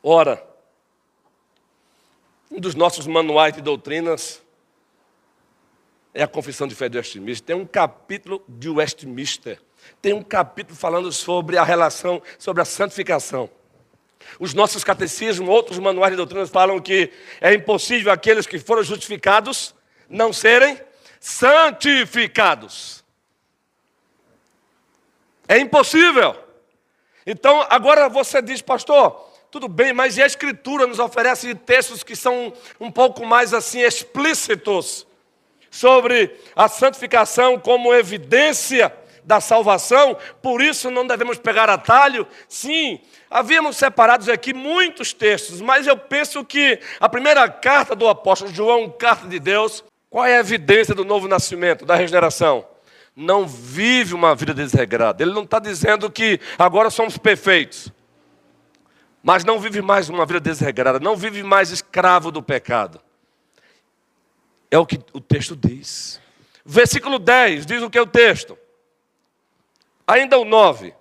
[0.01, 0.54] Ora,
[2.51, 4.41] um dos nossos manuais de doutrinas
[6.13, 7.45] é a Confissão de Fé de Westminster.
[7.45, 9.59] Tem um capítulo de Westminster,
[10.01, 13.49] tem um capítulo falando sobre a relação, sobre a santificação.
[14.39, 19.75] Os nossos catecismos, outros manuais de doutrina falam que é impossível aqueles que foram justificados
[20.09, 20.79] não serem
[21.19, 23.03] santificados.
[25.47, 26.35] É impossível.
[27.25, 32.53] Então, agora você diz, pastor, tudo bem, mas a Escritura nos oferece textos que são
[32.79, 35.05] um pouco mais assim explícitos
[35.69, 38.93] sobre a santificação como evidência
[39.25, 42.27] da salvação, por isso não devemos pegar atalho.
[42.47, 48.53] Sim, havíamos separados aqui muitos textos, mas eu penso que a primeira carta do apóstolo
[48.53, 52.65] João, carta de Deus, qual é a evidência do novo nascimento, da regeneração?
[53.15, 55.23] Não vive uma vida desregrada.
[55.23, 57.91] Ele não está dizendo que agora somos perfeitos,
[59.25, 63.01] mas não vive mais uma vida desregrada, não vive mais escravo do pecado.
[64.69, 66.21] É o que o texto diz.
[66.63, 68.55] Versículo 10 diz o que é o texto?
[70.05, 70.93] Ainda o 9.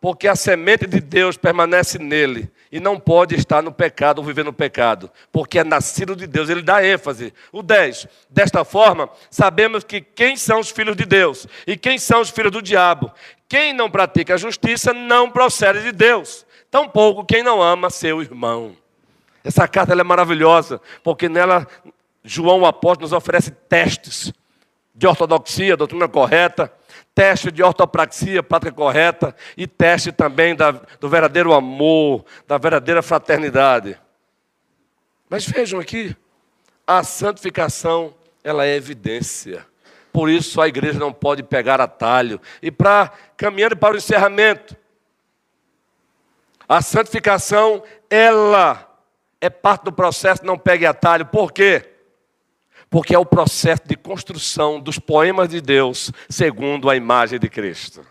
[0.00, 4.44] Porque a semente de Deus permanece nele e não pode estar no pecado ou viver
[4.44, 6.48] no pecado, porque é nascido de Deus.
[6.48, 7.34] Ele dá ênfase.
[7.50, 8.06] O 10.
[8.30, 12.52] Desta forma, sabemos que quem são os filhos de Deus e quem são os filhos
[12.52, 13.10] do diabo.
[13.48, 16.43] Quem não pratica a justiça não procede de Deus,
[16.74, 18.76] tampouco quem não ama seu irmão.
[19.44, 21.68] Essa carta é maravilhosa, porque nela
[22.24, 24.32] João o apóstolo nos oferece testes
[24.92, 26.72] de ortodoxia, doutrina correta,
[27.14, 33.96] teste de ortopraxia, prática correta, e teste também da, do verdadeiro amor, da verdadeira fraternidade.
[35.30, 36.16] Mas vejam aqui,
[36.84, 38.12] a santificação,
[38.42, 39.64] ela é evidência.
[40.12, 42.40] Por isso a igreja não pode pegar atalho.
[42.60, 44.76] E para caminhando para o encerramento,
[46.68, 48.90] a santificação, ela
[49.40, 51.26] é parte do processo, não pegue atalho.
[51.26, 51.90] Por quê?
[52.88, 58.06] Porque é o processo de construção dos poemas de Deus segundo a imagem de Cristo.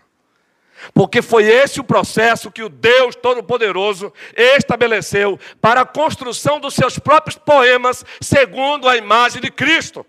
[0.92, 6.98] Porque foi esse o processo que o Deus Todo-Poderoso estabeleceu para a construção dos seus
[6.98, 10.04] próprios poemas segundo a imagem de Cristo.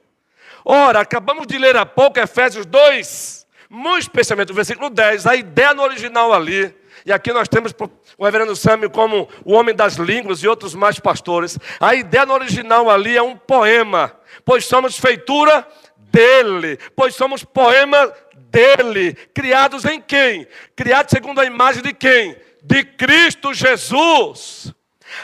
[0.64, 5.74] Ora, acabamos de ler há pouco Efésios 2, muito especialmente o versículo 10, a ideia
[5.74, 6.76] no original ali.
[7.06, 7.72] E aqui nós temos
[8.18, 11.60] o reverendo Sami como o homem das línguas e outros mais pastores.
[11.80, 14.12] A ideia no original ali é um poema
[14.43, 20.47] pois somos feitura dele, pois somos poema dele, criados em quem?
[20.76, 22.36] Criados segundo a imagem de quem?
[22.64, 24.74] De Cristo Jesus.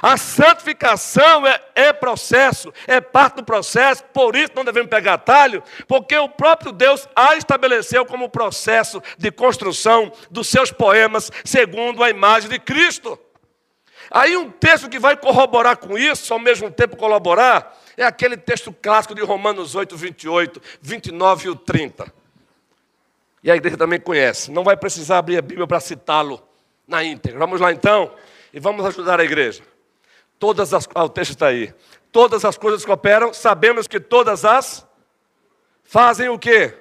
[0.01, 5.63] A santificação é, é, processo, é parte do processo, por isso não devemos pegar atalho,
[5.87, 12.09] porque o próprio Deus a estabeleceu como processo de construção dos seus poemas segundo a
[12.09, 13.19] imagem de Cristo.
[14.09, 18.73] Aí um texto que vai corroborar com isso, ao mesmo tempo colaborar, é aquele texto
[18.73, 22.13] clássico de Romanos 8, 28, 29 e o 30.
[23.43, 24.51] E a igreja também conhece.
[24.51, 26.41] Não vai precisar abrir a Bíblia para citá-lo
[26.87, 27.39] na íntegra.
[27.39, 28.13] Vamos lá então
[28.53, 29.63] e vamos ajudar a igreja.
[30.41, 30.89] Todas as.
[30.95, 31.71] Ah, o texto está aí.
[32.11, 34.83] Todas as coisas que operam, sabemos que todas as
[35.83, 36.75] fazem o quê?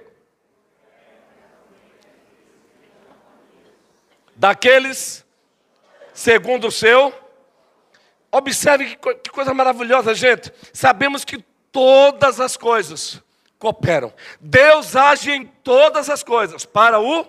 [4.34, 5.26] Daqueles
[6.14, 7.12] segundo o seu
[8.32, 10.52] Observe que, que coisa maravilhosa, gente.
[10.72, 13.20] Sabemos que todas as coisas
[13.58, 14.12] cooperam.
[14.40, 17.26] Deus age em todas as coisas para o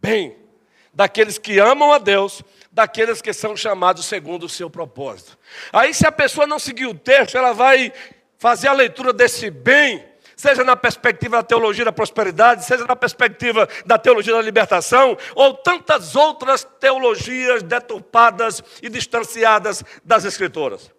[0.00, 0.36] bem
[0.92, 2.42] daqueles que amam a Deus,
[2.72, 5.38] daqueles que são chamados segundo o seu propósito.
[5.72, 7.92] Aí, se a pessoa não seguir o texto, ela vai
[8.38, 13.68] fazer a leitura desse bem seja na perspectiva da teologia da prosperidade, seja na perspectiva
[13.84, 20.90] da teologia da libertação, ou tantas outras teologias deturpadas e distanciadas das Escrituras.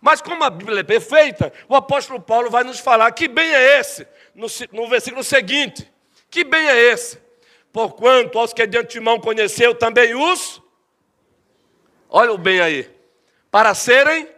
[0.00, 3.78] Mas como a Bíblia é perfeita, o apóstolo Paulo vai nos falar que bem é
[3.78, 5.90] esse, no, no versículo seguinte.
[6.28, 7.20] Que bem é esse?
[7.72, 10.60] Porquanto aos que de antemão conheceu também os,
[12.08, 12.90] olha o bem aí,
[13.50, 14.28] para serem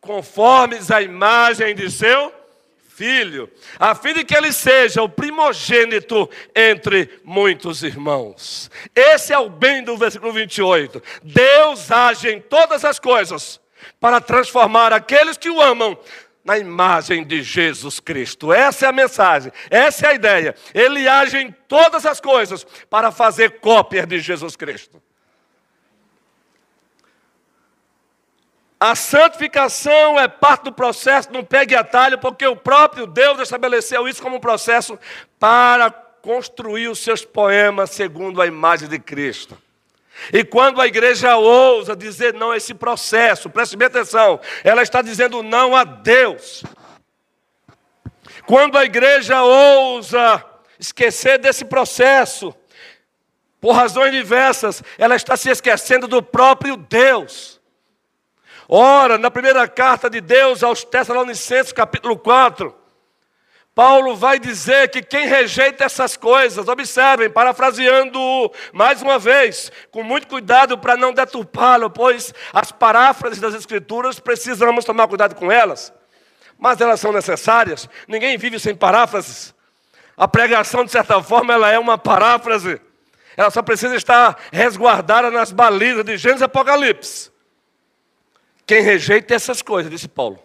[0.00, 2.32] conformes à imagem de seu
[2.96, 8.70] filho, a fim de que ele seja o primogênito entre muitos irmãos.
[8.94, 11.02] Esse é o bem do versículo 28.
[11.22, 13.60] Deus age em todas as coisas
[14.00, 15.98] para transformar aqueles que o amam
[16.42, 18.50] na imagem de Jesus Cristo.
[18.50, 20.54] Essa é a mensagem, essa é a ideia.
[20.72, 25.02] Ele age em todas as coisas para fazer cópia de Jesus Cristo.
[28.78, 34.22] A santificação é parte do processo, não pegue atalho, porque o próprio Deus estabeleceu isso
[34.22, 34.98] como um processo
[35.38, 39.56] para construir os seus poemas segundo a imagem de Cristo.
[40.32, 45.00] E quando a igreja ousa dizer não a esse processo, preste bem atenção, ela está
[45.00, 46.62] dizendo não a Deus.
[48.46, 50.44] Quando a igreja ousa
[50.78, 52.54] esquecer desse processo,
[53.60, 57.55] por razões diversas, ela está se esquecendo do próprio Deus.
[58.68, 62.74] Ora, na primeira carta de Deus aos Tessalonicenses, capítulo 4,
[63.72, 68.18] Paulo vai dizer que quem rejeita essas coisas, observem, parafraseando
[68.72, 74.84] mais uma vez, com muito cuidado para não deturpá-lo, pois as paráfrases das Escrituras precisamos
[74.84, 75.92] tomar cuidado com elas,
[76.58, 79.54] mas elas são necessárias, ninguém vive sem paráfrases.
[80.16, 82.80] A pregação, de certa forma, ela é uma paráfrase.
[83.36, 87.35] Ela só precisa estar resguardada nas balizas de Gênesis e Apocalipse.
[88.66, 90.38] Quem rejeita essas coisas, disse Paulo,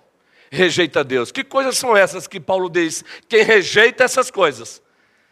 [0.51, 1.31] rejeita Deus.
[1.31, 3.03] Que coisas são essas que Paulo diz?
[3.27, 4.81] Quem rejeita essas coisas,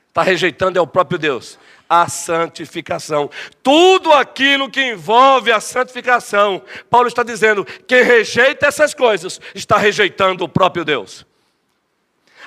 [0.08, 1.60] está rejeitando é o próprio Deus.
[1.88, 3.30] A santificação.
[3.64, 6.62] Tudo aquilo que envolve a santificação.
[6.90, 11.26] Paulo está dizendo: quem rejeita essas coisas está rejeitando o próprio Deus.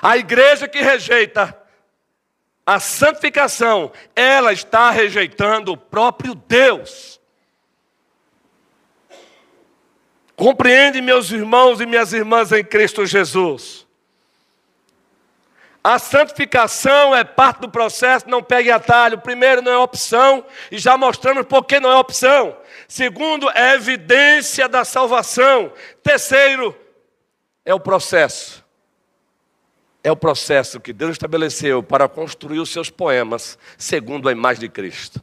[0.01, 1.57] A igreja que rejeita
[2.65, 7.19] a santificação, ela está rejeitando o próprio Deus.
[10.35, 13.85] Compreende, meus irmãos e minhas irmãs em Cristo Jesus.
[15.83, 19.19] A santificação é parte do processo, não pegue atalho.
[19.19, 22.55] Primeiro, não é opção, e já mostramos por que não é opção.
[22.87, 25.73] Segundo, é evidência da salvação.
[26.01, 26.73] Terceiro,
[27.65, 28.63] é o processo.
[30.01, 34.69] É o processo que Deus estabeleceu para construir os seus poemas segundo a imagem de
[34.69, 35.21] Cristo.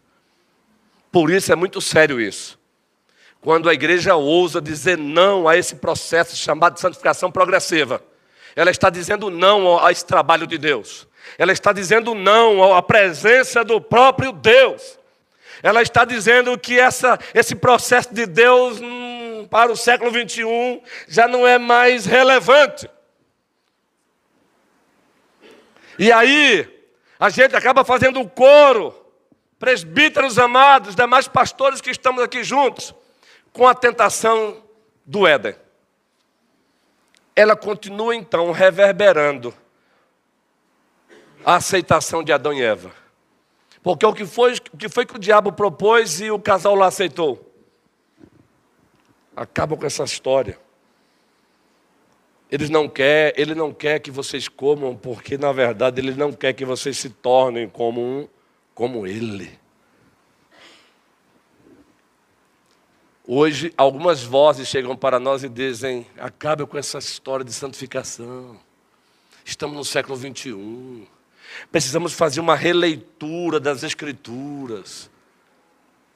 [1.10, 2.59] Por isso é muito sério isso.
[3.40, 8.02] Quando a igreja ousa dizer não a esse processo chamado de santificação progressiva,
[8.54, 11.08] ela está dizendo não a esse trabalho de Deus.
[11.38, 14.98] Ela está dizendo não à presença do próprio Deus.
[15.62, 21.28] Ela está dizendo que essa, esse processo de Deus hum, para o século 21 já
[21.28, 22.88] não é mais relevante.
[25.98, 26.66] E aí,
[27.18, 28.94] a gente acaba fazendo um coro,
[29.58, 32.94] presbíteros amados, demais pastores que estamos aqui juntos,
[33.52, 34.62] com a tentação
[35.04, 35.54] do Éden.
[37.34, 39.54] Ela continua então reverberando
[41.44, 42.92] a aceitação de Adão e Eva.
[43.82, 46.86] Porque o que foi, o que foi que o diabo propôs e o casal lá
[46.86, 47.46] aceitou?
[49.34, 50.58] Acaba com essa história.
[52.50, 56.52] Eles não quer, ele não quer que vocês comam, porque na verdade ele não quer
[56.52, 58.28] que vocês se tornem como um,
[58.74, 59.59] como ele.
[63.32, 68.58] Hoje, algumas vozes chegam para nós e dizem: acabe com essa história de santificação.
[69.44, 71.06] Estamos no século 21.
[71.70, 75.08] Precisamos fazer uma releitura das Escrituras.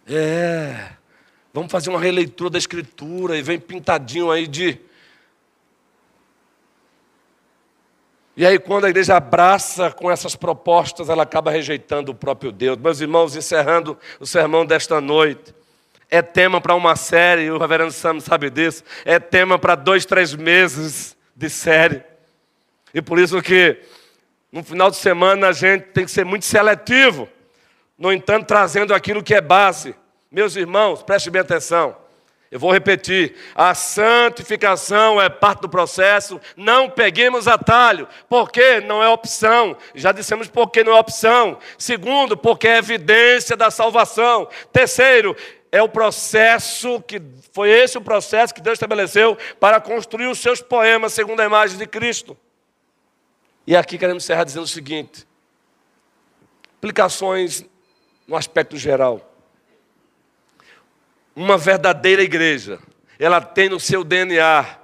[0.09, 0.91] É,
[1.53, 4.81] vamos fazer uma releitura da Escritura e vem pintadinho aí de.
[8.37, 12.77] E aí, quando a igreja abraça com essas propostas, ela acaba rejeitando o próprio Deus.
[12.77, 15.55] Meus irmãos, encerrando o sermão desta noite
[16.15, 20.33] é tema para uma série, o reverendo Sam sabe disso, é tema para dois, três
[20.33, 22.05] meses de série.
[22.95, 23.79] E por isso que
[24.53, 27.29] no final de semana a gente tem que ser muito seletivo,
[27.99, 29.93] no entanto, trazendo aquilo que é base.
[30.31, 31.97] Meus irmãos, prestem bem atenção.
[32.49, 39.09] Eu vou repetir: a santificação é parte do processo, não peguemos atalho, porque não é
[39.09, 39.77] opção.
[39.93, 41.59] Já dissemos porque não é opção.
[41.77, 44.49] Segundo, porque é evidência da salvação.
[44.73, 45.35] Terceiro,
[45.75, 47.21] é o processo que
[47.53, 51.77] foi esse o processo que Deus estabeleceu para construir os seus poemas segundo a imagem
[51.77, 52.37] de Cristo.
[53.67, 55.27] E aqui queremos encerrar dizendo o seguinte:
[56.77, 57.65] aplicações
[58.25, 59.35] no aspecto geral.
[61.35, 62.79] Uma verdadeira igreja,
[63.19, 64.79] ela tem no seu DNA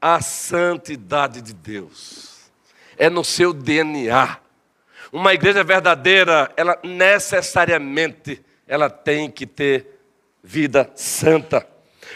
[0.00, 2.50] a santidade de Deus.
[2.98, 4.38] É no seu DNA.
[5.12, 9.91] Uma igreja verdadeira, ela necessariamente ela tem que ter
[10.42, 11.66] vida santa.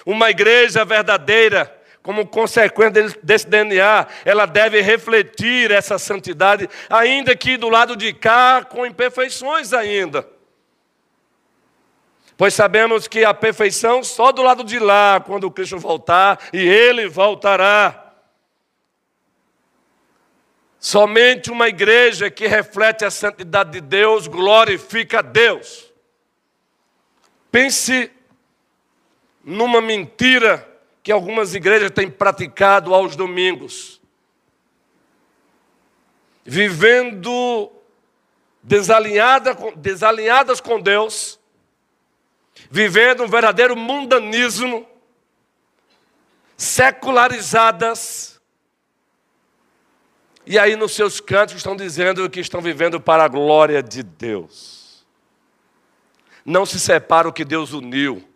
[0.05, 1.73] Uma igreja verdadeira,
[2.03, 8.65] como consequência desse DNA, ela deve refletir essa santidade, ainda que do lado de cá,
[8.65, 10.27] com imperfeições ainda.
[12.37, 17.09] Pois sabemos que a perfeição só do lado de lá, quando Cristo voltar, e Ele
[17.09, 18.13] voltará.
[20.79, 25.86] Somente uma igreja que reflete a santidade de Deus glorifica a Deus.
[27.57, 28.13] Pense
[29.43, 30.69] numa mentira
[31.03, 33.99] que algumas igrejas têm praticado aos domingos.
[36.45, 37.73] Vivendo
[38.63, 41.41] desalinhada, desalinhadas com Deus,
[42.71, 44.87] vivendo um verdadeiro mundanismo,
[46.59, 48.39] secularizadas,
[50.45, 54.76] e aí nos seus cantos estão dizendo que estão vivendo para a glória de Deus.
[56.47, 58.27] Não se separa o que Deus uniu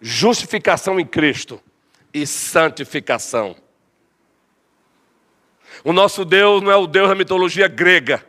[0.00, 1.62] justificação em Cristo
[2.12, 3.56] e santificação.
[5.84, 8.24] O nosso Deus não é o Deus da mitologia grega,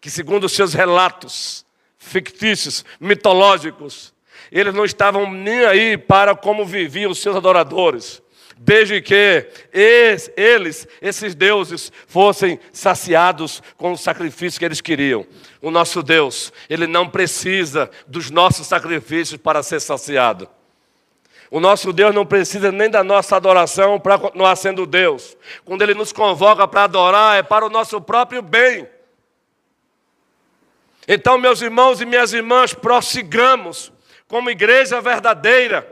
[0.00, 1.66] que, segundo os seus relatos
[1.98, 4.14] fictícios, mitológicos,
[4.50, 8.21] eles não estavam nem aí para como viviam os seus adoradores.
[8.64, 15.26] Desde que eles, esses deuses, fossem saciados com o sacrifício que eles queriam.
[15.60, 20.48] O nosso Deus, ele não precisa dos nossos sacrifícios para ser saciado.
[21.50, 25.36] O nosso Deus não precisa nem da nossa adoração para continuar sendo Deus.
[25.64, 28.88] Quando Ele nos convoca para adorar, é para o nosso próprio bem.
[31.06, 33.92] Então, meus irmãos e minhas irmãs, prossigamos
[34.28, 35.91] como igreja verdadeira,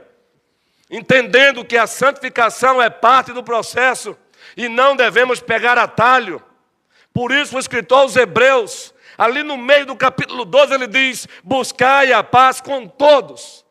[0.90, 4.16] entendendo que a santificação é parte do processo
[4.56, 6.42] e não devemos pegar atalho.
[7.12, 12.12] Por isso, o escritor aos Hebreus, ali no meio do capítulo 12, ele diz: Buscai
[12.12, 13.64] a paz com todos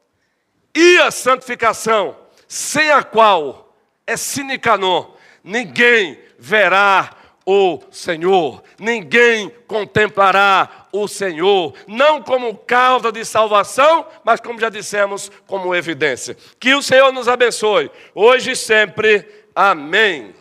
[0.76, 2.16] e a santificação,
[2.48, 7.12] sem a qual é sinicanor, ninguém verá
[7.46, 15.32] o Senhor, ninguém contemplará o Senhor, não como causa de salvação, mas como já dissemos,
[15.46, 16.36] como evidência.
[16.60, 19.28] Que o Senhor nos abençoe, hoje e sempre.
[19.56, 20.39] Amém.